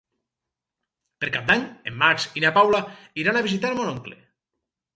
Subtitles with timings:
[1.25, 2.81] Per Cap d'Any en Max i na Paula
[3.25, 4.21] iran a visitar mon oncle.